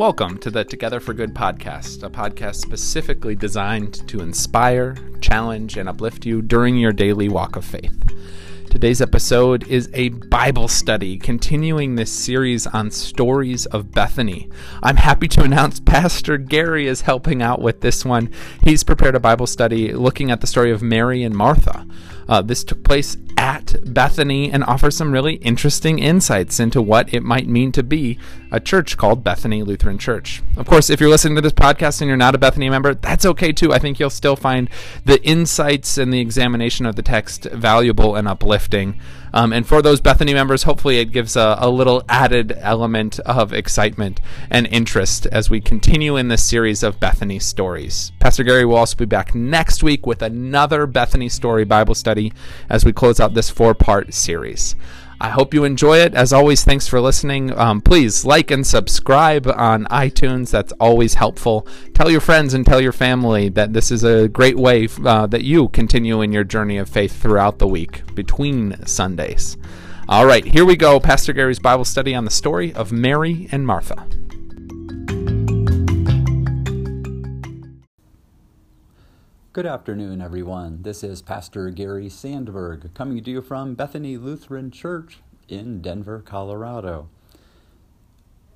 [0.00, 5.90] Welcome to the Together for Good podcast, a podcast specifically designed to inspire, challenge, and
[5.90, 8.02] uplift you during your daily walk of faith.
[8.70, 14.48] Today's episode is a Bible study continuing this series on stories of Bethany.
[14.82, 18.32] I'm happy to announce Pastor Gary is helping out with this one.
[18.64, 21.86] He's prepared a Bible study looking at the story of Mary and Martha.
[22.26, 27.22] Uh, this took place at Bethany and offers some really interesting insights into what it
[27.22, 28.18] might mean to be
[28.52, 30.42] a church called Bethany Lutheran Church.
[30.58, 33.24] Of course, if you're listening to this podcast and you're not a Bethany member, that's
[33.24, 33.72] okay too.
[33.72, 34.68] I think you'll still find
[35.06, 39.00] the insights and the examination of the text valuable and uplifting.
[39.32, 43.52] Um, and for those Bethany members, hopefully it gives a, a, little added element of
[43.52, 44.20] excitement
[44.50, 48.12] and interest as we continue in this series of Bethany stories.
[48.18, 52.32] Pastor Gary will also be back next week with another Bethany story Bible study
[52.68, 54.74] as we close out this four part series.
[55.22, 56.14] I hope you enjoy it.
[56.14, 57.56] As always, thanks for listening.
[57.58, 60.50] Um, please like and subscribe on iTunes.
[60.50, 61.66] That's always helpful.
[61.92, 65.44] Tell your friends and tell your family that this is a great way uh, that
[65.44, 69.58] you continue in your journey of faith throughout the week between Sundays.
[70.08, 70.98] All right, here we go.
[70.98, 74.06] Pastor Gary's Bible study on the story of Mary and Martha.
[79.52, 80.82] Good afternoon, everyone.
[80.82, 87.08] This is Pastor Gary Sandberg coming to you from Bethany Lutheran Church in Denver, Colorado.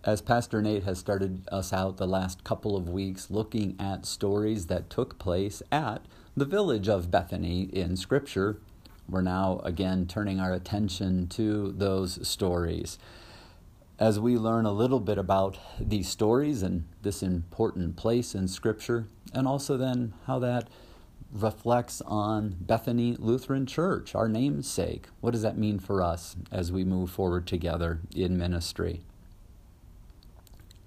[0.04, 4.66] As Pastor Nate has started us out the last couple of weeks looking at stories
[4.66, 6.02] that took place at
[6.36, 8.60] the village of Bethany in Scripture,
[9.08, 13.00] we're now again turning our attention to those stories.
[13.98, 19.06] As we learn a little bit about these stories and this important place in Scripture,
[19.32, 20.68] and also then how that
[21.30, 25.06] reflects on Bethany Lutheran Church, our namesake.
[25.20, 29.02] What does that mean for us as we move forward together in ministry?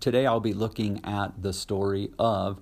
[0.01, 2.59] Today I'll be looking at the story of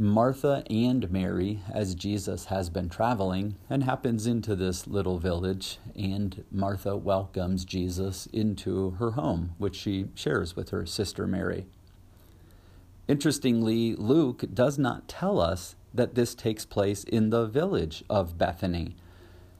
[0.00, 6.44] Martha and Mary as Jesus has been traveling and happens into this little village, and
[6.52, 11.66] Martha welcomes Jesus into her home, which she shares with her sister Mary.
[13.08, 18.94] Interestingly, Luke does not tell us that this takes place in the village of Bethany.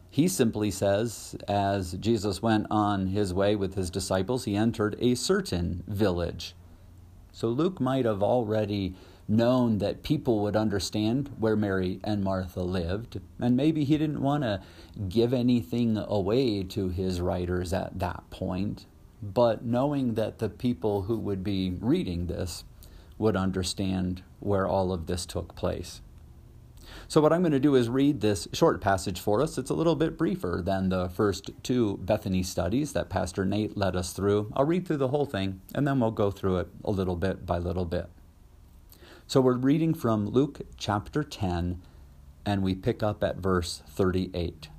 [0.08, 5.16] He simply says, as Jesus went on his way with his disciples, he entered a
[5.16, 6.54] certain village.
[7.32, 8.94] So Luke might have already
[9.28, 14.42] known that people would understand where Mary and Martha lived, and maybe he didn't want
[14.42, 14.62] to
[15.08, 18.86] give anything away to his writers at that point.
[19.22, 22.64] But knowing that the people who would be reading this
[23.18, 26.00] would understand where all of this took place.
[27.06, 29.58] So, what I'm going to do is read this short passage for us.
[29.58, 33.94] It's a little bit briefer than the first two Bethany studies that Pastor Nate led
[33.94, 34.50] us through.
[34.56, 37.44] I'll read through the whole thing and then we'll go through it a little bit
[37.44, 38.08] by little bit.
[39.28, 41.82] So, we're reading from Luke chapter 10
[42.46, 44.70] and we pick up at verse 38.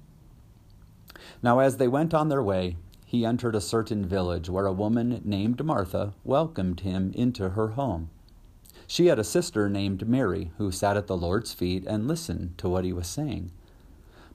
[1.44, 5.22] Now, as they went on their way, he entered a certain village where a woman
[5.24, 8.10] named Martha welcomed him into her home.
[8.88, 12.68] She had a sister named Mary who sat at the Lord's feet and listened to
[12.68, 13.52] what he was saying.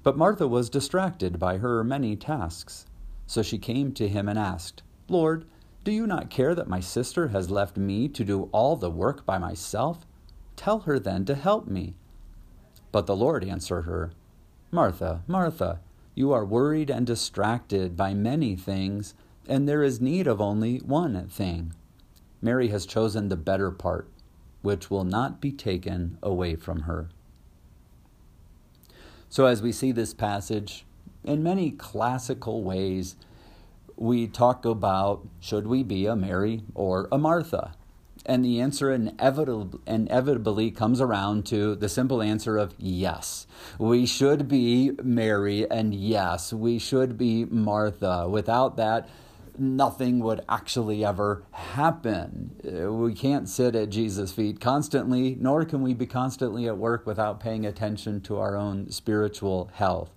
[0.05, 2.87] But Martha was distracted by her many tasks.
[3.27, 5.45] So she came to him and asked, Lord,
[5.85, 9.25] do you not care that my sister has left me to do all the work
[9.27, 10.07] by myself?
[10.57, 11.95] Tell her then to help me.
[12.91, 14.13] But the Lord answered her,
[14.71, 15.81] Martha, Martha,
[16.15, 19.15] you are worried and distracted by many things,
[19.47, 21.75] and there is need of only one thing.
[22.41, 24.09] Mary has chosen the better part
[24.65, 27.11] which will not be taken away from her.
[29.29, 30.87] So, as we see this passage,
[31.23, 33.17] in many classical ways,
[33.97, 37.75] we talk about should we be a Mary or a Martha?
[38.27, 43.47] And the answer inevitably, inevitably comes around to the simple answer of yes.
[43.79, 48.27] We should be Mary, and yes, we should be Martha.
[48.27, 49.09] Without that,
[49.59, 52.57] nothing would actually ever happen.
[52.67, 57.07] Uh, we can't sit at Jesus' feet constantly, nor can we be constantly at work
[57.07, 60.11] without paying attention to our own spiritual health.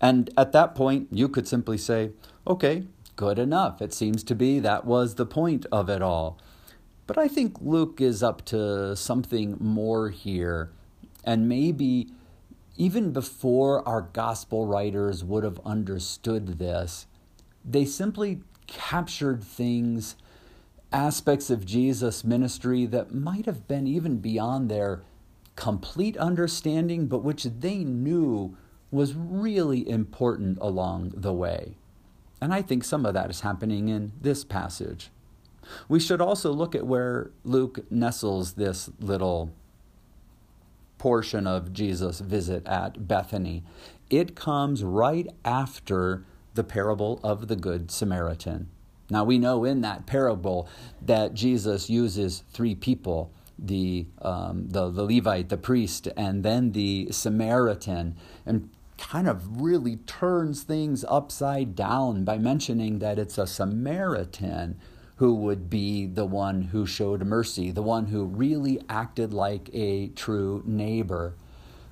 [0.00, 2.10] And at that point, you could simply say,
[2.46, 2.84] okay,
[3.16, 3.82] good enough.
[3.82, 6.38] It seems to be that was the point of it all.
[7.06, 10.70] But I think Luke is up to something more here.
[11.24, 12.08] And maybe
[12.76, 17.06] even before our gospel writers would have understood this,
[17.64, 20.16] they simply captured things,
[20.92, 25.02] aspects of Jesus' ministry that might have been even beyond their
[25.56, 28.56] complete understanding, but which they knew
[28.90, 31.76] was really important along the way.
[32.40, 35.10] And I think some of that is happening in this passage.
[35.88, 39.52] We should also look at where Luke nestles this little
[40.98, 43.64] portion of Jesus' visit at Bethany.
[44.10, 46.24] It comes right after
[46.54, 48.68] the parable of the Good Samaritan.
[49.10, 50.68] Now, we know in that parable
[51.02, 57.08] that Jesus uses three people the, um, the, the Levite, the priest, and then the
[57.10, 58.16] Samaritan,
[58.98, 64.78] kind of really turns things upside down by mentioning that it's a Samaritan
[65.16, 70.08] who would be the one who showed mercy, the one who really acted like a
[70.08, 71.34] true neighbor.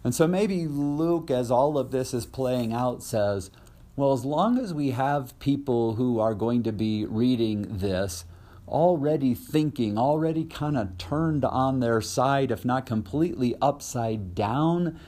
[0.02, 3.50] And so maybe Luke, as all of this is playing out, says,
[3.96, 8.24] well, as long as we have people who are going to be reading this
[8.68, 14.98] already thinking, already kind of turned on their side, if not completely upside down,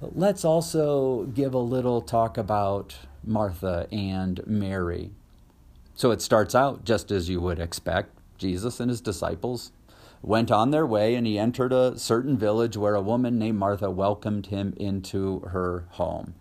[0.00, 5.10] let's also give a little talk about Martha and Mary.
[5.94, 8.16] So it starts out just as you would expect.
[8.38, 9.72] Jesus and his disciples
[10.22, 13.90] went on their way, and he entered a certain village where a woman named Martha
[13.90, 16.34] welcomed him into her home.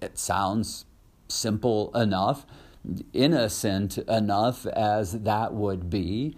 [0.00, 0.84] It sounds
[1.28, 2.46] simple enough,
[3.12, 6.36] innocent enough as that would be,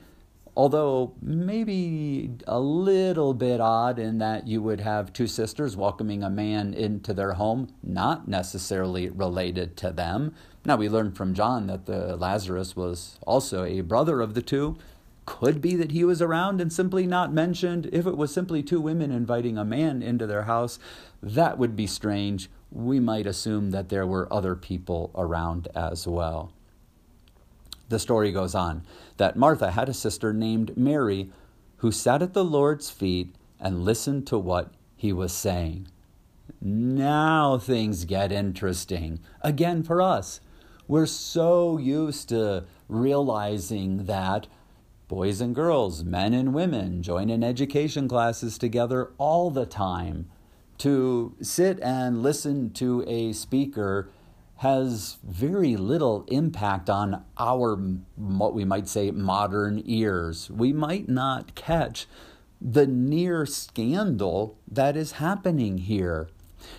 [0.60, 6.28] although maybe a little bit odd in that you would have two sisters welcoming a
[6.28, 10.34] man into their home, not necessarily related to them.
[10.66, 14.76] Now we learn from John that the Lazarus was also a brother of the two.
[15.24, 17.88] Could be that he was around and simply not mentioned.
[17.90, 20.78] If it was simply two women inviting a man into their house,
[21.22, 22.50] that would be strange.
[22.70, 26.52] We might assume that there were other people around as well
[27.90, 28.82] the story goes on
[29.18, 31.30] that Martha had a sister named Mary
[31.78, 35.88] who sat at the Lord's feet and listened to what he was saying.
[36.60, 39.20] Now things get interesting.
[39.42, 40.40] Again, for us,
[40.86, 44.46] we're so used to realizing that
[45.08, 50.30] boys and girls, men and women, join in education classes together all the time.
[50.78, 54.08] To sit and listen to a speaker
[54.60, 57.76] has very little impact on our,
[58.16, 60.50] what we might say, modern ears.
[60.50, 62.06] We might not catch
[62.60, 66.28] the near scandal that is happening here.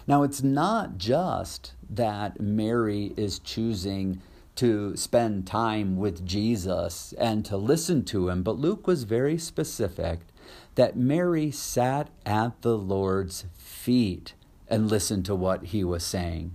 [0.06, 4.22] Now, it's not just that Mary is choosing
[4.58, 10.20] to spend time with Jesus and to listen to him, but Luke was very specific
[10.76, 14.36] that Mary sat at the Lord's feet
[14.68, 16.54] and listened to what he was saying.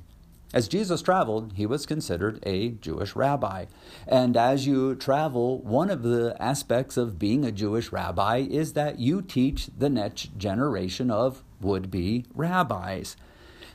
[0.57, 3.67] As Jesus traveled, he was considered a Jewish rabbi.
[4.09, 8.99] And as you travel, one of the aspects of being a Jewish rabbi is that
[8.99, 13.19] you teach the next generation of would be rabbis.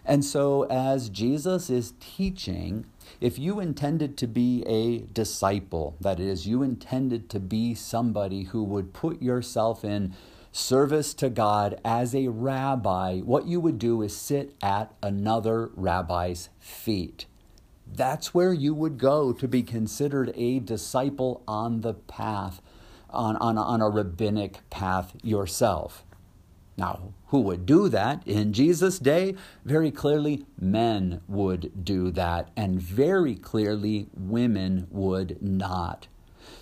[0.08, 2.88] And so, as Jesus is teaching,
[3.20, 8.64] if you intended to be a disciple, that is, you intended to be somebody who
[8.64, 10.16] would put yourself in
[10.52, 16.50] service to God as a rabbi, what you would do is sit at another rabbi's
[16.60, 17.26] feet.
[17.94, 22.62] That's where you would go to be considered a disciple on the path,
[23.10, 26.06] on, on, on a rabbinic path yourself.
[26.78, 29.36] Now, who would do that in Jesus' day?
[29.66, 36.08] Very clearly, men would do that, and very clearly, women would not.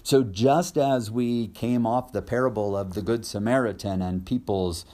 [0.03, 4.86] So, just as we came off the parable of the Good Samaritan and people's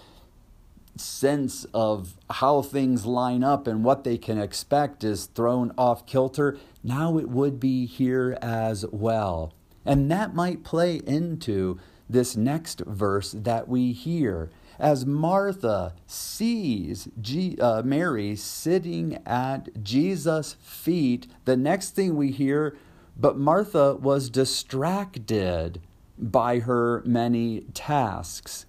[0.97, 6.57] sense of how things line up and what they can expect is thrown off kilter,
[6.83, 9.53] now it would be here as well.
[9.85, 14.49] And that might play into this next verse that we hear.
[14.77, 22.77] As Martha sees G- uh, Mary sitting at Jesus' feet, the next thing we hear
[23.17, 25.81] but Martha was distracted
[26.17, 28.65] by her many tasks.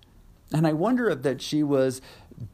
[0.53, 2.01] And I wonder if that she was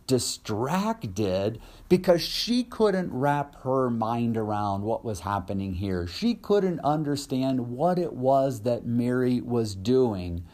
[0.07, 6.07] distracted because she couldn't wrap her mind around what was happening here.
[6.07, 10.45] She couldn't understand what it was that Mary was doing.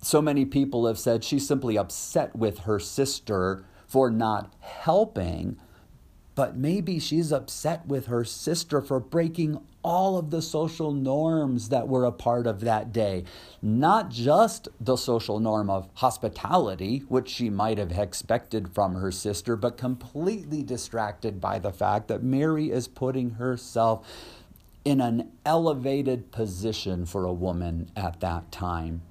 [0.00, 5.58] So many people have said she's simply upset with her sister for not helping
[6.34, 11.88] but maybe she's upset with her sister for breaking all of the social norms that
[11.88, 13.24] were a part of that day.
[13.60, 19.56] Not just the social norm of hospitality, which she might have expected from her sister,
[19.56, 24.06] but completely distracted by the fact that Mary is putting herself
[24.84, 29.02] in an elevated position for a woman at that time.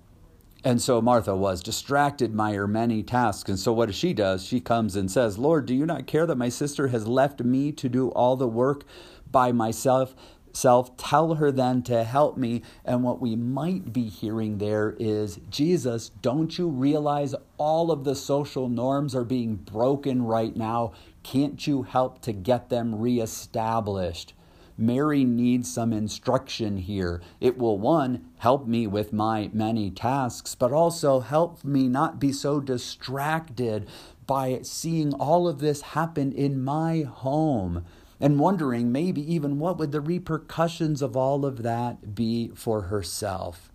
[0.64, 3.50] And so Martha was distracted by her many tasks.
[3.50, 4.46] And so what does she does?
[4.46, 7.72] She comes and says, Lord, do you not care that my sister has left me
[7.72, 8.84] to do all the work
[9.32, 10.14] by myself?
[10.54, 12.62] self, tell her then to help me.
[12.86, 18.16] And what we might be hearing there is Jesus, don't you realize all of the
[18.16, 20.94] social norms are being broken right now?
[21.24, 24.34] Can't you help to get them reestablished?
[24.82, 27.22] Mary needs some instruction here.
[27.40, 32.34] It will, one, help me with my many tasks, but also help me not be
[32.34, 33.88] so distracted
[34.26, 37.86] by seeing all of this happen in my home
[38.20, 43.72] and wondering maybe even what would the repercussions of all of that be for herself.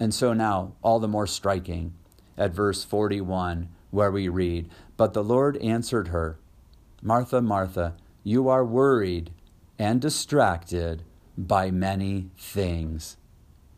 [0.00, 1.94] And so now, all the more striking
[2.36, 6.38] at verse 41, where we read, But the Lord answered her,
[7.02, 9.30] Martha, Martha, you are worried
[9.78, 11.02] and distracted
[11.36, 13.16] by many things.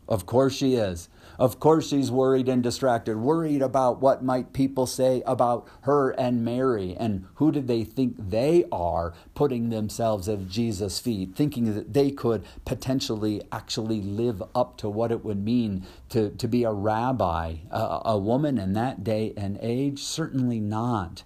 [0.09, 1.07] Of course she is.
[1.37, 6.43] Of course she's worried and distracted, worried about what might people say about her and
[6.43, 11.93] Mary and who did they think they are putting themselves at Jesus' feet, thinking that
[11.93, 16.73] they could potentially actually live up to what it would mean to, to be a
[16.73, 20.01] rabbi, a, a woman in that day and age?
[20.01, 21.23] Certainly not.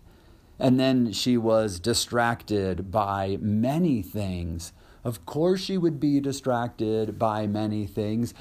[0.60, 4.72] And then she was distracted by many things.
[5.04, 8.34] Of course, she would be distracted by many things,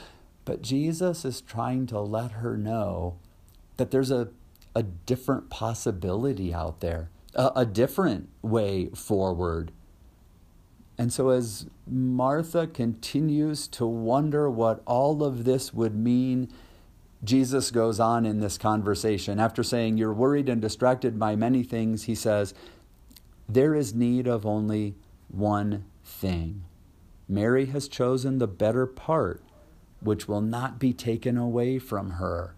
[0.45, 3.16] but Jesus is trying to let her know
[3.76, 4.28] that there's a,
[4.75, 9.73] a different possibility out there, a, a different way forward.
[10.99, 16.52] And so, as Martha continues to wonder what all of this would mean,
[17.25, 19.38] Jesus goes on in this conversation.
[19.38, 22.52] After saying, You're worried and distracted by many things, he says,
[23.49, 24.97] There is need of only
[25.29, 26.64] one thing.
[27.29, 29.43] Mary has chosen the better part,
[30.00, 32.55] which will not be taken away from her.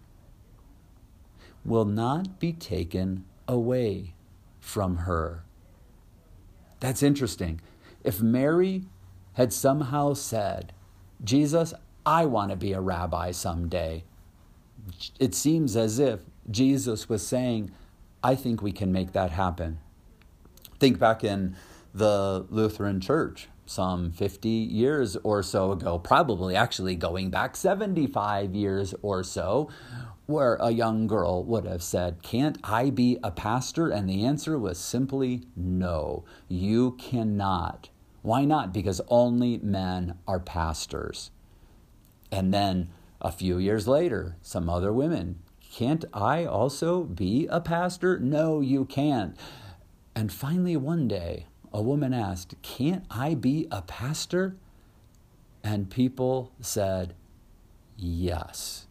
[1.63, 4.15] Will not be taken away
[4.59, 5.43] from her.
[6.79, 7.61] That's interesting.
[8.03, 8.83] If Mary
[9.33, 10.73] had somehow said,
[11.23, 11.73] Jesus,
[12.05, 14.03] I want to be a rabbi someday,
[15.19, 17.71] it seems as if Jesus was saying,
[18.23, 19.79] I think we can make that happen.
[20.79, 21.55] Think back in
[21.93, 28.93] the Lutheran Church some 50 years or so ago, probably actually going back 75 years
[29.01, 29.69] or so,
[30.27, 33.89] where a young girl would have said, Can't I be a pastor?
[33.89, 37.89] And the answer was simply no, you cannot.
[38.21, 38.73] Why not?
[38.73, 41.29] Because only men are pastors.
[42.31, 42.89] And then
[43.25, 45.39] a few years later, some other women,
[45.71, 48.19] Can't I also be a pastor?
[48.19, 49.35] No, you can't.
[50.15, 54.55] And finally, one day, a woman asked, Can't I be a pastor?
[55.63, 57.15] And people said,
[57.97, 58.85] Yes.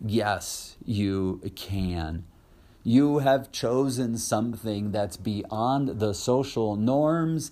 [0.00, 2.24] Yes, you can.
[2.84, 7.50] You have chosen something that's beyond the social norms.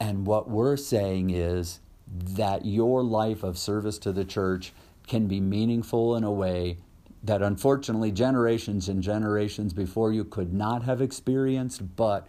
[0.00, 4.72] And what we're saying is that your life of service to the church
[5.06, 6.78] can be meaningful in a way
[7.22, 12.26] that unfortunately generations and generations before you could not have experienced, but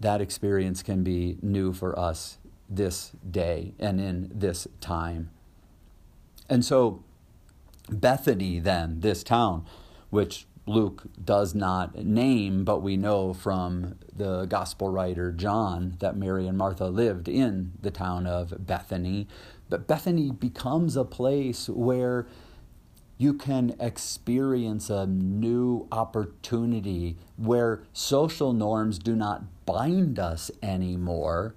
[0.00, 2.38] that experience can be new for us
[2.68, 5.30] this day and in this time.
[6.48, 7.04] And so,
[7.88, 9.64] Bethany, then, this town,
[10.10, 16.46] which Luke does not name, but we know from the gospel writer John that Mary
[16.46, 19.26] and Martha lived in the town of Bethany.
[19.72, 22.26] But Bethany becomes a place where
[23.16, 31.54] you can experience a new opportunity where social norms do not bind us anymore,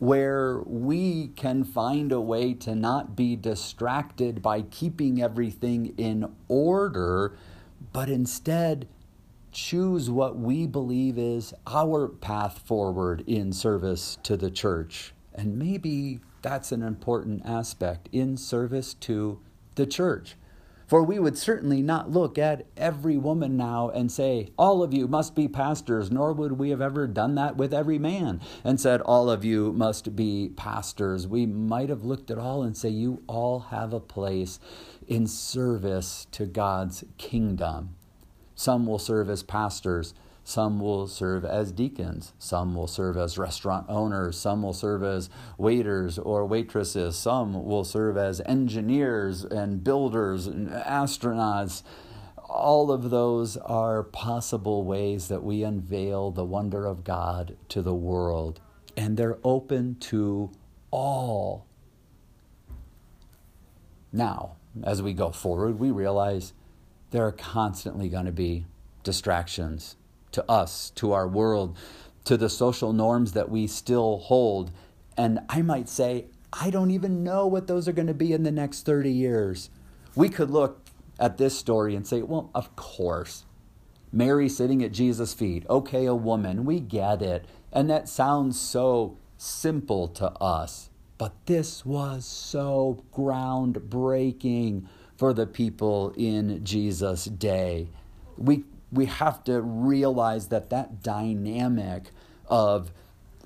[0.00, 7.36] where we can find a way to not be distracted by keeping everything in order,
[7.92, 8.88] but instead
[9.52, 15.14] choose what we believe is our path forward in service to the church.
[15.32, 16.18] And maybe
[16.48, 19.38] that's an important aspect in service to
[19.74, 20.34] the church.
[20.86, 25.06] For we would certainly not look at every woman now and say, All of you
[25.06, 29.02] must be pastors, nor would we have ever done that with every man and said,
[29.02, 31.28] All of you must be pastors.
[31.28, 34.58] We might have looked at all and say, You all have a place
[35.06, 37.94] in service to God's kingdom.
[38.54, 40.14] Some will serve as pastors
[40.48, 42.32] some will serve as deacons.
[42.38, 44.38] Some will serve as restaurant owners.
[44.38, 45.28] Some will serve as
[45.58, 47.18] waiters or waitresses.
[47.18, 51.82] Some will serve as engineers and builders and astronauts.
[52.48, 57.94] All of those are possible ways that we unveil the wonder of God to the
[57.94, 58.58] world.
[58.96, 60.50] And they're open to
[60.90, 61.66] all.
[64.14, 66.54] Now, as we go forward, we realize
[67.10, 68.64] there are constantly going to be
[69.02, 69.96] distractions
[70.32, 71.76] to us, to our world,
[72.24, 74.70] to the social norms that we still hold.
[75.16, 78.42] And I might say, I don't even know what those are going to be in
[78.42, 79.70] the next 30 years.
[80.14, 80.80] We could look
[81.18, 83.44] at this story and say, well, of course.
[84.10, 85.66] Mary sitting at Jesus' feet.
[85.68, 87.44] Okay, a woman, we get it.
[87.72, 90.90] And that sounds so simple to us.
[91.18, 97.88] But this was so groundbreaking for the people in Jesus' day.
[98.36, 102.10] We, we have to realize that that dynamic
[102.46, 102.90] of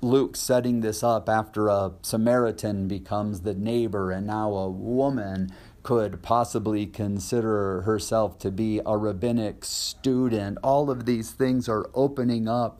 [0.01, 5.49] Luke setting this up after a Samaritan becomes the neighbor and now a woman
[5.81, 10.57] could possibly consider herself to be a rabbinic student.
[10.63, 12.79] All of these things are opening up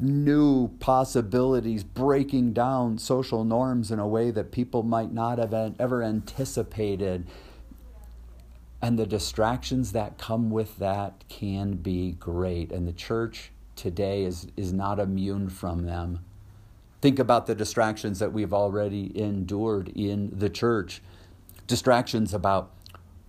[0.00, 6.02] new possibilities, breaking down social norms in a way that people might not have ever
[6.02, 7.26] anticipated.
[8.82, 12.72] And the distractions that come with that can be great.
[12.72, 16.24] And the church today is, is not immune from them.
[17.00, 21.00] Think about the distractions that we've already endured in the church
[21.68, 22.72] distractions about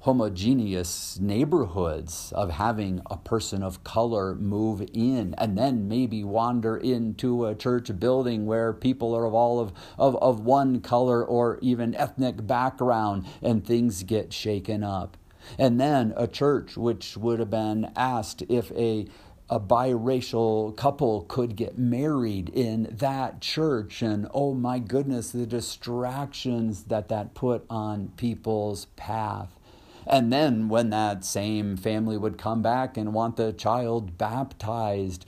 [0.01, 7.45] homogeneous neighborhoods of having a person of color move in and then maybe wander into
[7.45, 11.95] a church building where people are of all of, of, of one color or even
[11.95, 15.15] ethnic background and things get shaken up.
[15.57, 19.07] And then a church which would have been asked if a
[19.49, 24.01] a biracial couple could get married in that church.
[24.01, 29.59] And oh my goodness the distractions that that put on people's path.
[30.07, 35.25] And then when that same family would come back and want the child baptized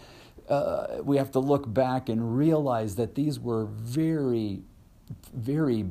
[0.49, 4.61] uh, we have to look back and realize that these were very
[5.33, 5.85] very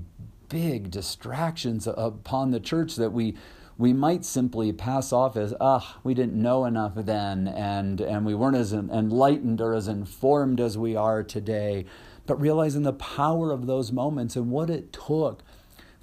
[0.48, 3.34] big distractions upon the church that we
[3.76, 8.34] we might simply pass off as, ah, we didn't know enough then, and, and we
[8.34, 11.84] weren't as enlightened or as informed as we are today.
[12.26, 15.42] But realizing the power of those moments and what it took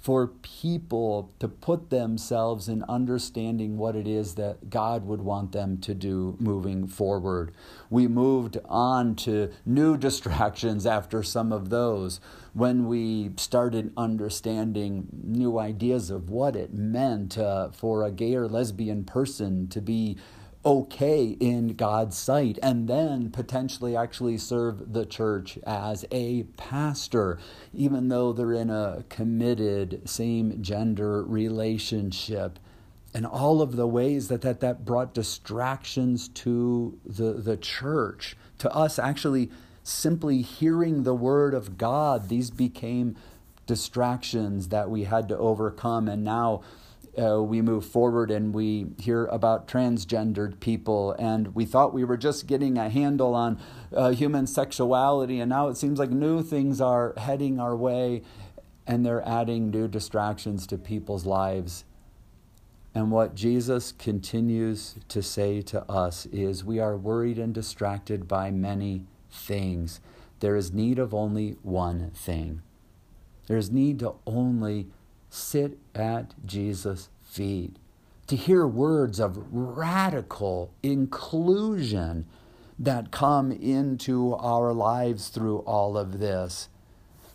[0.02, 5.78] for people to put themselves in understanding what it is that God would want them
[5.78, 7.52] to do moving forward.
[7.88, 12.20] We moved on to new distractions after some of those
[12.52, 18.48] when we started understanding new ideas of what it meant uh, for a gay or
[18.48, 20.18] lesbian person to be
[20.64, 27.38] okay in God's sight, and then potentially actually serve the church as a pastor,
[27.74, 32.58] even though they're in a committed same gender relationship.
[33.14, 38.72] And all of the ways that, that that brought distractions to the, the church, to
[38.74, 39.50] us actually
[39.82, 43.16] simply hearing the word of God, these became
[43.66, 46.08] distractions that we had to overcome.
[46.08, 46.62] And now
[47.20, 52.16] uh, we move forward and we hear about transgendered people, and we thought we were
[52.16, 53.60] just getting a handle on
[53.94, 58.22] uh, human sexuality, and now it seems like new things are heading our way,
[58.86, 61.84] and they're adding new distractions to people's lives.
[62.94, 68.50] And what Jesus continues to say to us is we are worried and distracted by
[68.50, 70.00] many things.
[70.40, 72.62] There is need of only one thing.
[73.46, 74.88] There is need to only
[75.32, 77.76] sit at Jesus' feet,
[78.26, 82.26] to hear words of radical inclusion
[82.78, 86.68] that come into our lives through all of this,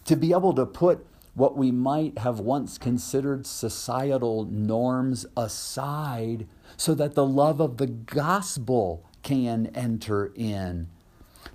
[0.05, 6.93] to be able to put what we might have once considered societal norms aside so
[6.93, 10.87] that the love of the gospel can enter in.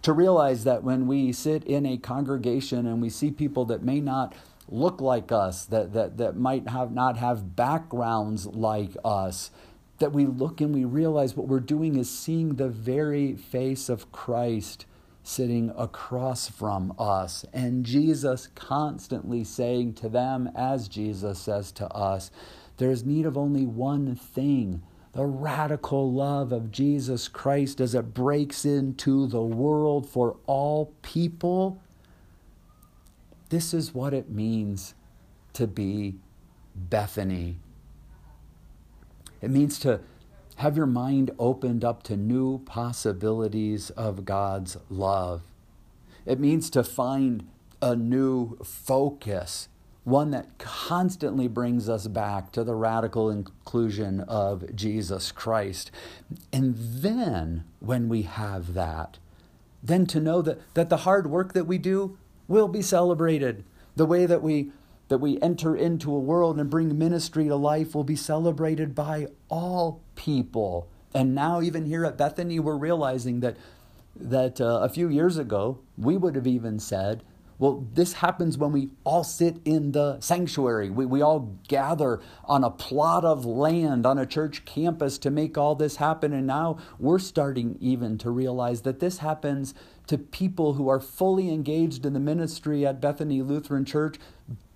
[0.02, 4.00] To realize that when we sit in a congregation and we see people that may
[4.00, 4.35] not
[4.72, 9.50] look like us, that, that, that might have not have backgrounds like us,
[9.98, 14.11] that we look and we realize what we're doing is seeing the very face of
[14.11, 14.87] Christ
[15.22, 17.44] sitting across from us.
[17.52, 22.30] And Jesus constantly saying to them, as Jesus says to us,
[22.78, 24.82] there's need of only one thing
[25.12, 31.82] the radical love of Jesus Christ as it breaks into the world for all people
[33.53, 34.95] this is what it means
[35.53, 36.15] to be
[36.75, 37.59] Bethany.
[39.43, 40.01] It means to
[40.57, 45.43] have your mind opened up to new possibilities of God's love.
[46.25, 47.47] It means to find
[47.83, 49.69] a new focus,
[50.05, 55.91] one that constantly brings us back to the radical inclusion of Jesus Christ.
[56.55, 59.19] And then, when we have that,
[59.83, 62.17] then to know that, that the hard work that we do
[62.48, 63.64] will be celebrated.
[63.96, 64.72] The way that we
[65.09, 69.26] that we enter into a world and bring ministry to life will be celebrated by
[69.50, 70.88] all people.
[71.12, 73.57] And now even here at Bethany we're realizing that
[74.16, 77.22] that uh, a few years ago we would have even said
[77.62, 80.90] Well, this happens when we all sit in the sanctuary.
[80.90, 85.57] We, we all gather on a plot of land on a church campus to make
[85.57, 86.33] all this happen.
[86.33, 89.75] And now we're starting even to realize that this happens
[90.09, 94.16] to people who are fully engaged in the ministry at Bethany Lutheran Church,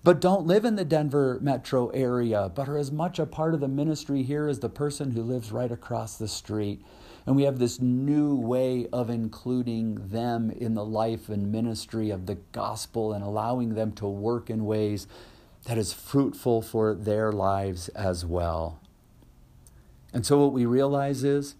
[0.05, 3.59] but don't live in the Denver metro area, but are as much a part of
[3.59, 6.81] the ministry here as the person who lives right across the street.
[7.27, 12.25] And we have this new way of including them in the life and ministry of
[12.25, 15.07] the gospel and allowing them to work in ways
[15.65, 18.79] that is fruitful for their lives as well.
[20.13, 21.55] And so, what we realize is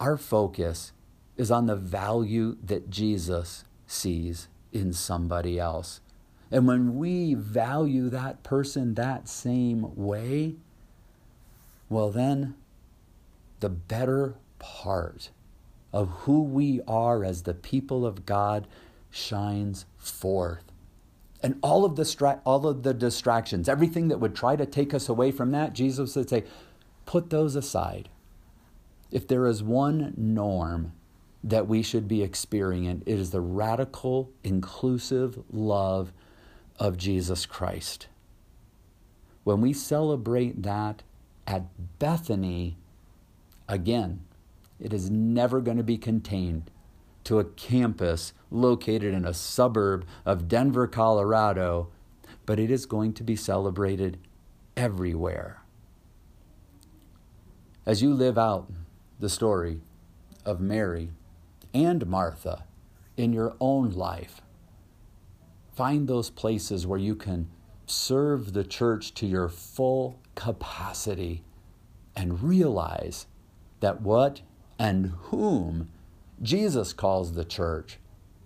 [0.00, 0.92] our focus
[1.36, 6.00] is on the value that Jesus sees in somebody else.
[6.50, 10.54] And when we value that person that same way,
[11.90, 12.54] well, then
[13.60, 15.30] the better part
[15.92, 18.66] of who we are as the people of God
[19.10, 20.64] shines forth.
[21.42, 24.92] And all of the stra- all of the distractions, everything that would try to take
[24.92, 26.44] us away from that, Jesus would say,
[27.06, 28.08] put those aside.
[29.10, 30.92] If there is one norm
[31.42, 36.12] that we should be experiencing, it is the radical, inclusive love
[36.78, 38.08] of Jesus Christ.
[39.44, 41.02] When we celebrate that
[41.46, 41.64] at
[41.98, 42.76] Bethany,
[43.68, 44.20] again,
[44.80, 46.70] it is never going to be contained
[47.24, 51.90] to a campus located in a suburb of Denver, Colorado,
[52.46, 54.18] but it is going to be celebrated
[54.76, 55.62] everywhere.
[57.84, 58.70] As you live out
[59.18, 59.80] the story
[60.44, 61.10] of Mary
[61.74, 62.64] and Martha
[63.16, 64.40] in your own life,
[65.74, 67.48] find those places where you can
[67.86, 71.42] serve the church to your full capacity
[72.14, 73.26] and realize
[73.80, 74.40] that what
[74.78, 75.88] and whom
[76.40, 77.98] Jesus calls the church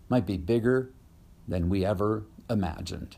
[0.08, 0.90] might be bigger
[1.46, 3.16] than we ever imagined.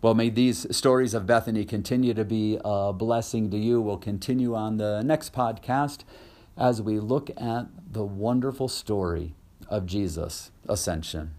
[0.00, 3.80] Well, may these stories of Bethany continue to be a blessing to you.
[3.80, 6.04] We'll continue on the next podcast
[6.56, 9.34] as we look at the wonderful story
[9.68, 11.34] of Jesus' ascension.